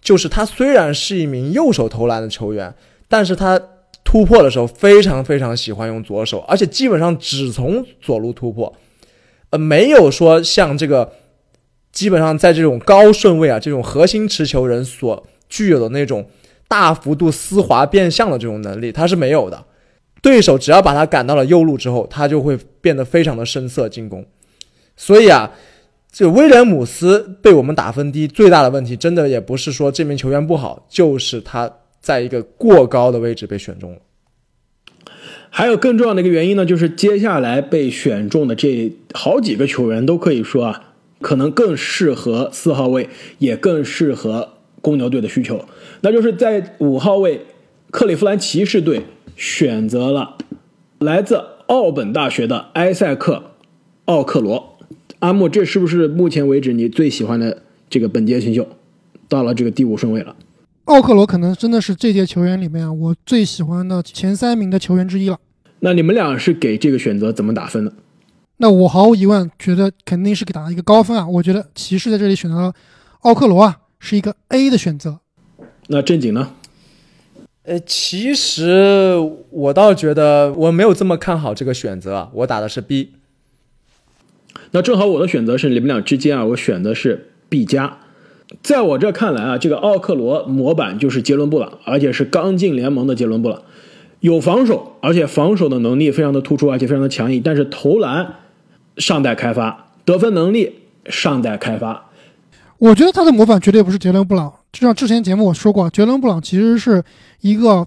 [0.00, 2.74] 就是他虽然是一名右手投篮的球员，
[3.06, 3.60] 但是他
[4.08, 8.74] 突破的时候非常非常喜欢用左手，而且基本上只从左路突破，
[9.50, 11.12] 呃，没有说像这个
[11.92, 16.26] 基本上在这种高顺位啊这种核心持球人所具有的那种
[16.66, 19.62] 大幅度丝滑变向的这种能力，他是没有的。
[20.22, 24.24] 对手只要把他赶到了右路之后，他就会变得非常的生涩进攻，
[24.96, 25.52] 所以啊。
[26.10, 33.98] 这威廉姆斯被我们打分低，最大的问题真的也不是说这名球员不好，就是他在一个过高的位置被选中了。
[35.50, 43.08] 还有更重要的一个原因呢，就是接下来被选中的这好几个球员都可以说啊，可能更适合四号位，
[43.38, 44.50] 也更适合
[44.82, 45.64] 公牛队的需求。
[46.02, 47.40] 那就是在五号位，
[47.90, 49.02] 克利夫兰骑士队
[49.36, 50.36] 选择了
[50.98, 53.34] 来自奥本大学的埃塞克·
[54.04, 54.76] 奥克罗。
[55.20, 58.68] 阿木，这是不是目前为止你最喜欢的这个本届新秀？
[59.28, 60.36] 到了这个第五顺位了。
[60.88, 65.38] 奥克罗可能真的是这届球员里面我最喜欢的前三名的球员之一了。
[65.80, 67.92] 那你们俩是给这个选择怎么打分的？
[68.56, 71.28] 那我毫无疑问觉得肯定是给打一个高分啊！
[71.28, 72.72] 我觉得骑士在这里选择了
[73.20, 75.20] 奥克罗啊，是一个 A 的选择。
[75.88, 76.54] 那正经呢？
[77.64, 79.14] 呃，其实
[79.50, 83.12] 我倒觉得我没有这么看好这个选择啊，我打的是 B。
[84.70, 87.98] 那正好我的选择是你们俩之间啊，我选的是 B 加。
[88.62, 93.62] 在我这看来啊，这个奥克罗模板就是杰伦布朗，而且是刚进联盟的杰伦布朗，
[94.20, 97.42] 有防守，而且防守的能力非常的突出，而且非常的强硬。
[97.44, 98.36] 但是投篮
[98.96, 102.10] 尚待开发，得分能力尚待开发。
[102.78, 107.04] 我觉得他的模板绝对不是杰伦布朗，就像之前节目我说过，杰伦布朗其实是
[107.42, 107.86] 一个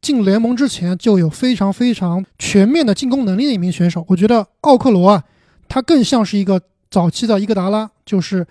[0.00, 4.04] 进联盟之前就有非常非常全面的进攻能力的一名选手。
[4.08, 5.22] 我觉得奥克罗啊，
[5.68, 8.44] 他更像是一个早期的伊戈达拉，就是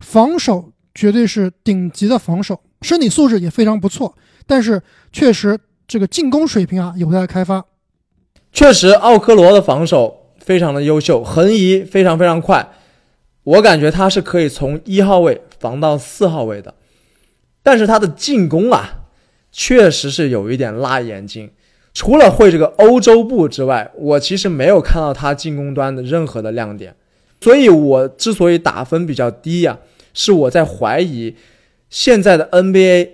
[0.00, 0.72] 防守。
[0.94, 4.14] 绝对是顶级的防守，身体素质也非常不错，
[4.46, 4.80] 但是
[5.12, 7.64] 确实这个进攻水平啊有待开发。
[8.52, 12.68] 确实，奥科罗的防守非常的优秀，横移非常非常快，
[13.44, 16.74] 我感觉他是可以从一号位防到四号位的。
[17.62, 19.06] 但是他的进攻啊，
[19.52, 21.50] 确实是有一点辣眼睛。
[21.92, 26.94] 除了会这个欧洲步之外，我其实没有看到他进攻端的任何的亮点。
[27.40, 29.78] 所以我之所以打分比较低呀。
[30.14, 31.34] 是我在怀疑，
[31.88, 33.10] 现在的 NBA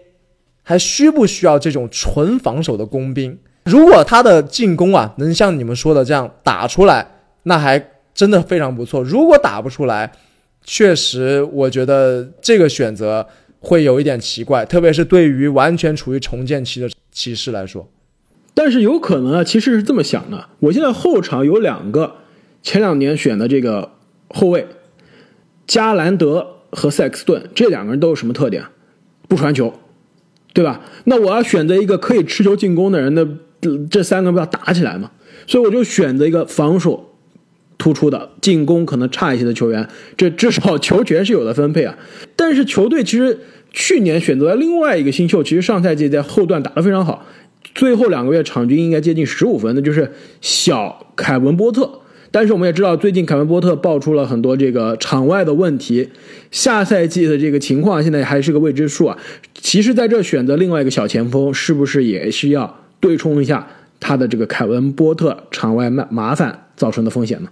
[0.62, 3.38] 还需不需要这种纯防守的工兵？
[3.64, 7.06] 如果他的进攻啊能像你们说的这样打出来，
[7.44, 9.02] 那还真的非常不错。
[9.02, 10.12] 如果打不出来，
[10.64, 13.26] 确实我觉得这个选择
[13.60, 17.88] 会有一点奇怪，特别是对于完全处于重建期的骑士来说。
[18.54, 22.16] 但是有可能啊，其实是这么想的：我现在后场有两个
[22.62, 23.92] 前两年选的这个
[24.28, 24.66] 后卫，
[25.66, 26.55] 加兰德。
[26.76, 28.62] 和塞克斯顿这两个人都有什么特点？
[29.26, 29.72] 不传球，
[30.52, 30.82] 对吧？
[31.04, 33.26] 那我要选择一个可以持球进攻的人，那
[33.90, 35.10] 这三个不要打起来吗？
[35.46, 37.14] 所以我就选择一个防守
[37.78, 39.88] 突出的，进攻可能差一些的球员。
[40.18, 41.96] 这至少球权是有的分配啊。
[42.36, 43.40] 但是球队其实
[43.72, 47.26] 去年选择了另外一个新秀，其实上赛季在后段打得非常好，
[47.74, 50.12] 最后两个月场均应该接近十五分，那就是
[50.42, 52.00] 小凯文波特。
[52.36, 56.06] 但是我们也知道，最近凯文波特爆出了很多这个场外的问题，
[56.50, 59.16] 下赛季的这个情况现在还是个未知数啊。
[59.54, 63.66] 其实，在这选择另外一个小前锋，是不是也需要对冲一下
[63.98, 67.48] 他的这个凯文波特场外麻麻烦造成的风险呢？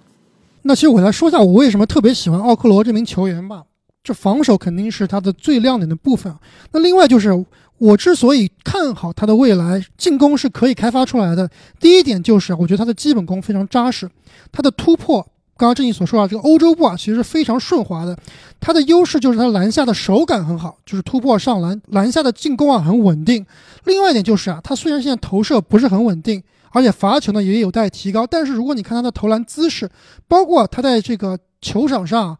[0.64, 3.62] 那其实我来说一下，我为什么特别喜欢奥克罗这名球员吧。
[4.02, 6.30] 这防守肯定是他的最亮点的部分。
[6.72, 7.30] 那另外就是。
[7.78, 14.08] 我之所以看好他的未来进攻是可以开发出来的，第一点就是我觉得他的基本功非常扎实，
[14.52, 15.20] 他的突破，
[15.56, 18.16] 刚刚正义所说啊，这个欧洲步啊其实是非常顺滑的，
[18.60, 23.44] 他的优势就是他篮下的手感很好，就是突破上篮，篮下的进攻啊很稳定。
[23.84, 29.90] 另外一点就是啊，他虽然现在投射不是很稳定，而且罚球呢也有待提高，但是如果你看他的投篮姿势，
[30.28, 32.38] 包括他在这个球场上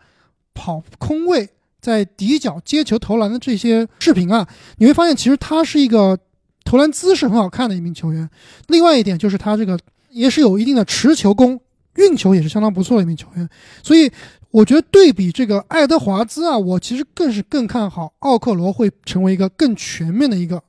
[0.55, 1.51] 跑空位。
[1.85, 6.19] 在底角接球投篮的这些视频啊，你会发现其实他是一个
[6.65, 8.27] 投篮姿势很好看的一名球员。
[8.69, 11.61] 另外一点就是他这个也是有一定的持球功，
[11.97, 13.47] 运球也是相当不错的一名球员。
[13.83, 14.11] 所以
[14.51, 20.63] 我觉得对比这个爱德华兹啊，我其实更是更看好奥克罗会成为一个更全面的一个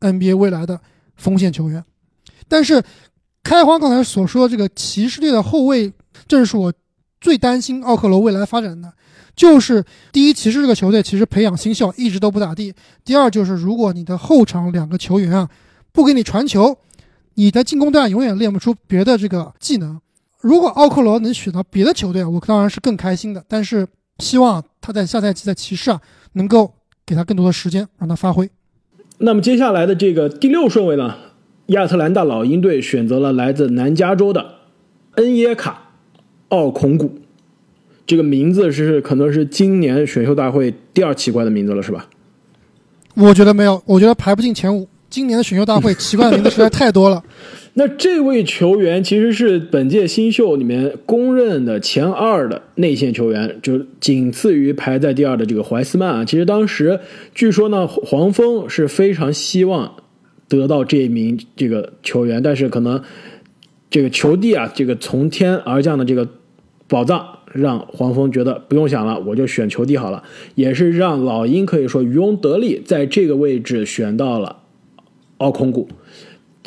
[0.00, 0.80] NBA 未来的
[1.14, 1.84] 锋线球员。
[2.48, 2.82] 但是
[3.44, 5.92] 开花刚才所说的这个骑士队的后卫，
[6.26, 6.72] 正是我
[7.20, 8.92] 最担心奥克罗未来发展的。
[9.36, 12.74] 就是第一，骑士这个球队其实培养新秀一直都不咋地。
[13.04, 15.48] 第二，就是如果你的后场两个球员啊
[15.92, 16.78] 不给你传球，
[17.34, 20.00] 你的进攻端永远练不出别的这个技能。
[20.40, 23.44] 如果奥克罗能选到别的球队，我当然是更开心的。
[23.46, 23.86] 但是
[24.20, 26.00] 希望他在下赛季在骑士啊
[26.32, 26.72] 能够
[27.04, 28.48] 给他更多的时间让他发挥。
[29.18, 31.14] 那么接下来的这个第六顺位呢，
[31.66, 34.54] 亚特兰大老鹰队选择了来自南加州的
[35.16, 35.90] 恩耶卡
[36.48, 37.18] 奥孔古。
[38.06, 42.08] 这个名字是可能是今年选秀大会第二奇怪的名字了，是吧？
[43.14, 44.86] 我觉得没有，我觉得排不进前五。
[45.08, 47.22] 今年的选秀大会奇怪的名字实在太多了。
[47.74, 56.24] 那这位球员其实是本届新秀里面公认的前二的内线球员，就仅次于排在第二的这个怀斯曼啊。
[56.24, 57.00] 其实当时
[57.34, 59.94] 据说呢，黄蜂是非常希望
[60.48, 63.02] 得到这名这个球员，但是可能
[63.88, 66.28] 这个球帝啊，这个从天而降的这个
[66.88, 67.35] 宝藏。
[67.52, 70.22] 让黄蜂觉得不用想了，我就选球帝好了，
[70.54, 74.58] 也是让老鹰可以说渔翁得利，在这个位置选到了
[75.38, 75.88] 奥孔古。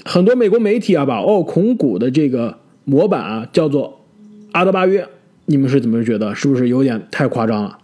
[0.06, 4.06] 很多美国媒体啊，把奥孔古的这个模板啊叫做
[4.54, 5.08] 阿德巴约，
[5.46, 6.34] 你们是怎么觉得？
[6.34, 7.78] 是不是有点太夸张了？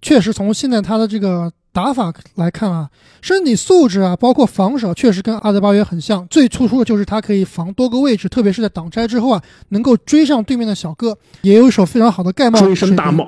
[0.00, 1.52] 确实，从现在他的这个。
[1.78, 6.26] 打法来看啊，身体素质啊，包括防守，确实跟阿德巴约很像。
[6.26, 12.58] 最突出的就是他可以防多个位置，特别是在挡拆之后啊，能够追上对面的小个，也有一手非常好的盖帽。
[12.58, 13.24] 追身大帽。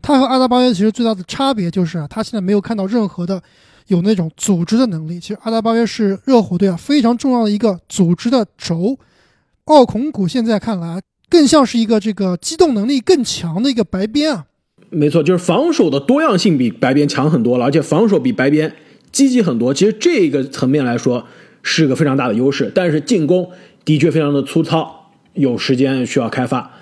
[0.00, 3.40] 他和阿德巴约其实最大的差别就是啊，他现在没有看到任何的
[3.86, 5.20] 有那种组织的能力。
[5.20, 8.98] 其实阿德巴约是热火队啊非常重要的一个组织的轴。
[9.66, 11.00] 奥孔古现在看来
[11.30, 14.46] 更像是一个这个机动能力更强的一个白边啊。
[14.94, 18.70] 没错，就是防守的多样性比白边强很多了，而且防守比白边
[19.10, 19.72] 积极很多。
[19.72, 21.26] 其实这个层面来说
[21.62, 23.50] 是个非常大的优势，但是进攻
[23.86, 26.72] 的确非常的粗糙，有时间需要开发。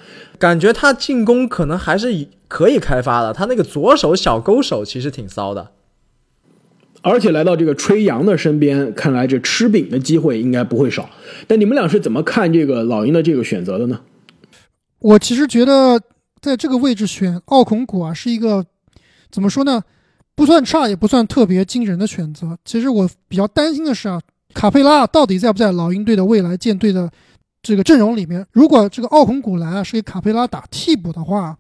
[0.41, 5.71] 感觉他进攻可能还是可以开发的，他那个左手小勾手其实挺骚的。
[7.03, 11.09] 而且来到这个吹杨的身边，看来这吃饼的机会应该不会少。
[11.47, 14.01] 但你们俩是怎么看这个老鹰的这个选择的呢？
[14.99, 16.01] 我其实觉得。
[16.41, 18.65] 在这个位置选奥孔古啊，是一个
[19.31, 19.83] 怎么说呢？
[20.35, 22.57] 不算差，也不算特别惊人的选择。
[22.65, 24.21] 其实我比较担心的是啊，
[24.55, 27.11] 卡佩拉到底在不在老鹰队的未来舰队的
[27.63, 28.47] 这个阵容里面？
[28.53, 31.57] 如果这个奥孔古来啊是给卡佩拉打替补的话，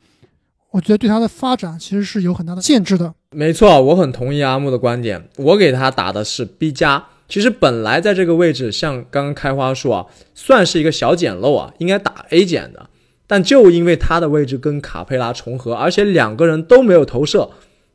[0.70, 3.12] 我觉得对他的发展其实是有很大的限制的。
[3.32, 5.28] 没错，我很同意阿木的观点。
[5.36, 7.04] 我给他打的是 B 加。
[7.28, 12.89] 其实本来在这个位置，像刚刚开花说啊，算是一个小捡漏啊，应该打 A 减的。
[13.30, 17.50] 但就因为他的位置跟卡佩拉重合，而且两个人都没有投射，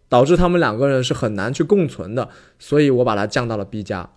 [0.08, 4.10] 导致他们两个人是很难去共存的，所以我把他降到了 B 加。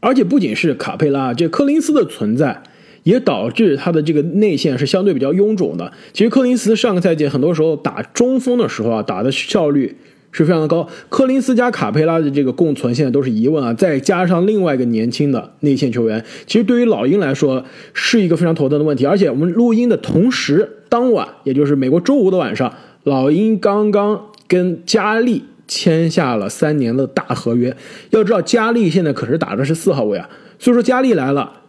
[0.00, 2.62] 而且不仅是卡佩拉，这柯林斯的存在
[3.04, 5.94] 也导致他的这个内线是相对比较臃肿的。
[6.12, 9.96] 其实柯林斯上个赛季很多时候打中锋的时候啊，打的效率。
[10.30, 17.64] 是非常的高，柯林斯加卡佩拉的这个共存现在都是疑问啊，再加上另外一个年轻的内线球员，其实对于老鹰来说
[17.94, 19.06] 是一个非常头疼的问题。
[19.06, 22.72] 而且我们录音的同时，当晚也就是美国周五的晚上，
[23.04, 27.74] 老鹰刚刚跟加利签下了三年的大合约。
[28.10, 31.62] 要知道加利现在可是打的是四号位啊，所以说加利来了，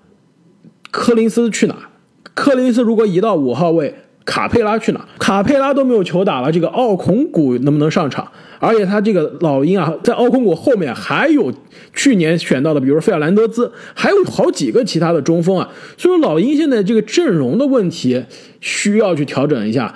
[0.91, 1.89] 柯林斯去哪？
[2.33, 3.95] 柯林斯如果移到五号位，
[4.29, 5.03] 卡佩拉去哪？
[5.17, 8.31] 卡佩拉都没有球打了，这个奥孔古能不能上场？
[8.59, 11.51] 而且他这个老鹰啊，在奥孔古后面还有
[11.95, 15.67] 去年选到的，比如说费尔南德兹，还有好几个其他的中锋啊。
[15.97, 18.23] 所以说老鹰现在这个阵容的问题
[18.59, 19.91] 需要去调整一下。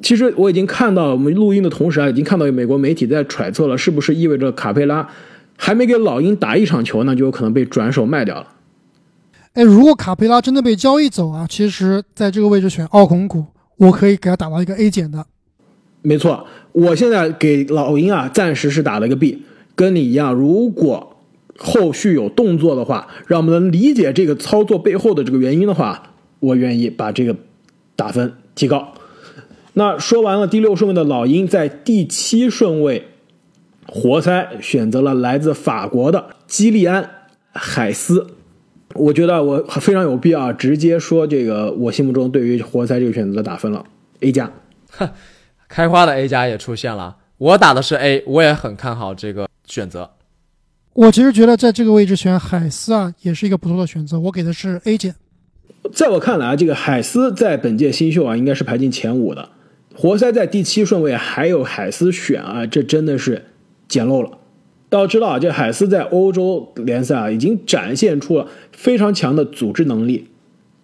[0.00, 5.06] 其实我已经看到，我们录音的同时啊，已经看到美国媒体在揣测了，是不是意味着卡佩拉
[5.56, 8.46] 还没给老鹰打一场球呢，就有可能被转手卖掉了？
[9.54, 13.44] 哎，如果卡佩拉真的被交易走啊，其实在这个位置选奥孔古，
[13.78, 15.26] 我可以给他打到一个 A 减的。
[16.02, 19.42] 没错，我现在给老鹰啊，暂时是打了一个 B，
[19.74, 20.32] 跟你一样。
[20.32, 21.16] 如果
[21.56, 27.34] 后续有动作的话，让我们能理解这个操作背后的这个原因的话，我愿意把这个
[27.96, 28.94] 打分提高。
[29.72, 33.08] 那说完了第六顺位的老鹰，在第七顺位，
[33.86, 37.10] 活塞选择了来自法国的基利安
[37.52, 38.26] 海斯。
[38.98, 43.84] 我觉得我非常有必要直接说这个，我心目中对于活塞这个选择的打分了
[44.20, 44.52] A 加。
[45.68, 50.10] 开花的 A 加也出现了，我打的是 A，我也很看好这个选择。
[50.94, 54.18] 我其实觉得在这个位置选海斯啊，也是一个不错的选择。
[54.18, 55.14] 我给的是 A 减。
[55.92, 59.50] 在我看来啊，这个海斯在本届新秀啊，应该是排进前五的。
[59.94, 63.44] 活塞在第七顺位还有海斯选啊，这真的是
[63.86, 64.37] 捡漏了。
[64.90, 70.26] 要知道啊，这海斯在欧洲联赛啊，已经展现出了非常强的组织能力，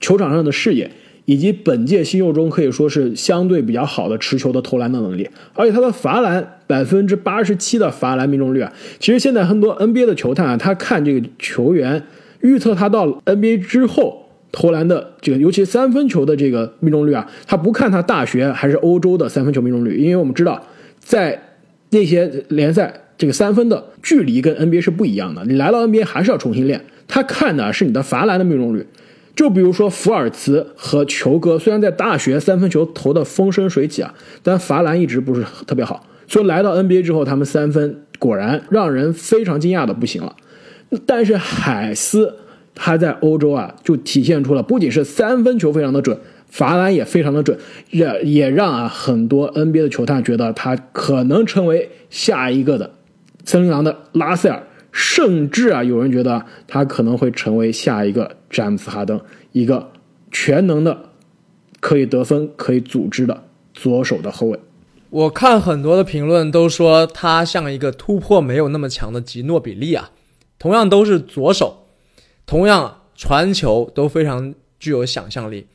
[0.00, 0.90] 球场上的视野。
[1.26, 12.02] 以及本届新秀中可以说是相对比较好的持球的投篮的能力，而且他的罚篮百分之八十七的罚篮命中率啊，其实现在很多 NBA 的球探啊，他看这个球员
[12.42, 20.62] 预测他到 NBA 之后投篮的这个，尤其三分球的这个命中率啊，他不看他大学还是欧洲的三分球命中率，因为我们知道
[20.98, 21.40] 在
[21.88, 28.86] 那些联赛这个三分的距离跟 NBA 是不一样的，你来到 NBA 还是要重新练，他看的是你的罚篮的命中率。
[29.36, 36.06] 就比如说福尔茨和球哥，虽然在大学三分球投的风生水起啊，但罚篮一直不是特别好。
[36.28, 40.36] 所以来到 NBA 之后，他们三分果然让人非常惊讶的不行了。
[41.04, 42.36] 但是海斯
[42.76, 46.16] 他在欧洲啊，就体现出了不仅是三分球非常的准，
[46.48, 47.58] 罚篮也非常的准，
[47.90, 52.92] 也也让啊很多 NBA 的球探觉得他可能成为下一个的
[53.44, 54.62] 森林狼的拉塞尔。
[54.96, 59.20] 甚至啊，有人觉得他可能会成为下一个詹姆斯哈登，
[59.50, 59.90] 一个
[60.30, 61.10] 全能的、
[61.80, 63.42] 可以得分、可以组织的
[63.72, 64.60] 左手的后卫。
[65.10, 70.12] 我看很多的评论都说他像一个突破没有那么强的吉诺比利啊，
[70.60, 71.88] 同样都是左手，
[72.46, 75.66] 同样传球都非常具有想象力。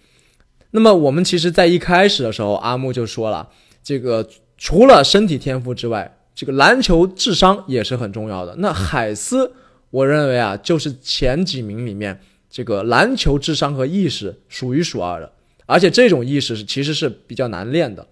[0.72, 3.50] 那么我们其实，在一开始的时候，阿木就说了，
[3.84, 4.26] 这个
[4.58, 6.16] 除了身体天赋之外。
[6.36, 8.56] 这个篮球智商也是很重要的。
[8.60, 9.52] 那海斯，
[9.90, 12.20] 我认为啊，就是前几名里面
[12.50, 15.32] 这个篮球智商和意识数一数二的。
[15.66, 18.08] 而且这种意识是其实是比较难练的。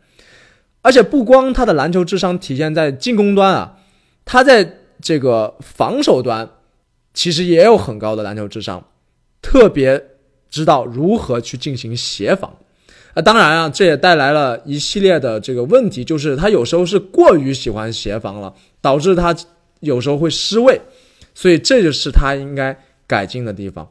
[0.82, 3.80] 而且不光他的篮球智商体现在进攻端啊，
[4.26, 6.50] 他在这个防守端
[7.14, 8.88] 其实也有很高的篮球智商，
[9.42, 10.12] 特别
[10.50, 12.56] 知道如何去进行协防。
[13.18, 19.36] 啊，当然啊，这也带来了一系列的这个问题，就是他有时候是过于喜欢协防了，导致他
[19.80, 20.80] 有时候会失位，
[21.34, 23.90] 所以这就是他应该改进的地方。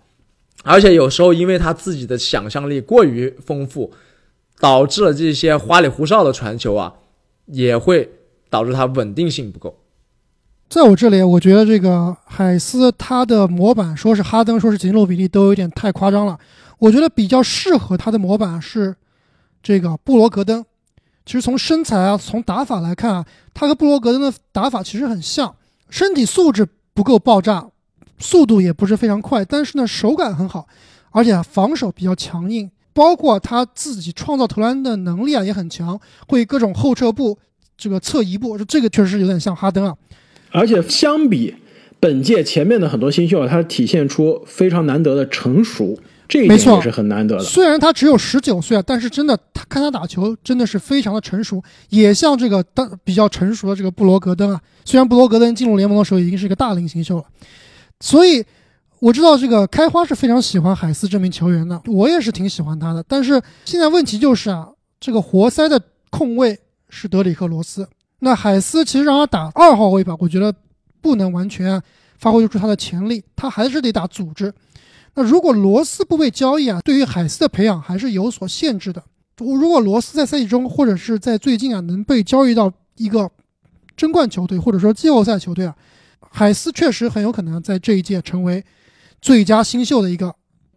[0.63, 3.93] 而且有时候因为他自己的想象力过于丰富，
[4.61, 6.95] 导致了这些花里胡哨的传球啊，
[7.47, 8.09] 也会
[8.49, 9.77] 导致他稳定性不够。
[10.71, 16.39] 在我这里，我觉得这个海斯他的模板说是哈登，说是吉诺比利，都有点太夸张了。
[16.79, 18.95] 我觉得比较适合他的模板是。
[19.67, 20.65] 这个布罗格登，
[21.25, 25.57] 其实从身材啊，从打法来看啊，他和布罗格登的打法其实很像，
[25.91, 26.65] 身体素质
[26.95, 27.67] 不够爆炸，
[28.17, 30.69] 速度也不是非常快，但是呢手感很好，
[31.11, 37.37] 而且防守比较强硬，包括他自己创造投篮的能力啊也很强，会各种后撤步，
[37.77, 39.97] 这个侧移步，这个确实有点像哈登啊。
[40.53, 41.57] 而且相比
[41.99, 45.99] 本届前面的很多新秀啊，他体现出非常难得的成熟。
[46.29, 47.45] 这一点也是很难得的。
[47.45, 54.61] 虽然他只有十九岁啊，但是真的，他看他打球真的是非常的成熟，也像这个当比较成熟的这个布罗格登啊。
[54.85, 57.25] 虽然布罗格登进入联盟的时候已经是一个大龄新秀了，
[58.01, 58.45] 所以
[58.99, 63.05] 我知道这个开花是非常喜欢海斯这名球员的，我也是挺喜欢他的。
[63.07, 64.69] 但是现在问题就是啊，
[64.99, 66.59] 这个活塞的控卫
[66.89, 67.89] 是德里克罗斯，
[68.21, 70.55] 那海斯其实让他打二号位吧，我觉得
[71.01, 71.81] 不能完全
[72.19, 74.53] 发挥出他的潜力，他还是得打组织。
[75.17, 79.03] 那如果罗斯不被交易啊，对于海斯的培养还是有所限制的。
[79.39, 83.31] 如果罗斯在赛季中或者是在最近啊能被交易到一个
[83.97, 85.75] 争冠球队或者说季后赛球队啊，
[86.31, 88.63] 海斯确实很有可能在这一届成为
[89.21, 90.35] 最佳新秀的一个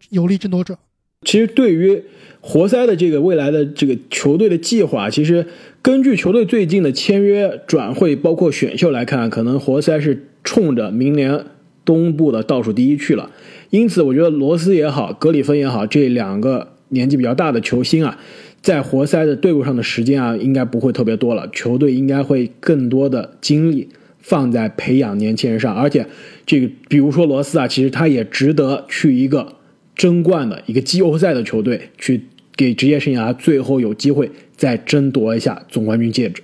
[0.08, 0.78] 有力争夺者。
[1.26, 2.02] 其实对于
[2.40, 5.46] 活塞的这个未来的这个球队的计划，其实
[5.82, 11.44] 根据球队最近的签约转会包括选秀来看，可能活塞是冲着明年
[11.84, 13.30] 东部的倒数第一去了。
[13.70, 18.18] 因此，我觉得罗斯也好，格里芬也好，这两个年纪比较大的球星啊，
[18.60, 21.48] 在活塞的队伍上的时间啊，应该不会特别多了。
[21.52, 26.04] 球队应该会更多的精力放在培养年轻人上，而且
[26.44, 29.54] 这个比如说罗斯啊，其实他也值得去一个
[29.94, 32.22] 争冠的一个季后赛的球队，去
[32.56, 36.42] 给职业生涯最后有机会再争夺一下总冠军戒指。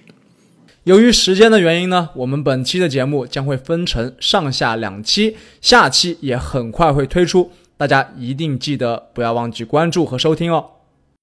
[0.87, 10.76] 由于时间的原因呢，我们本期的节目将会分成上下两期，下期也很快会推出，大家一定记得不要忘记关注和收听哦。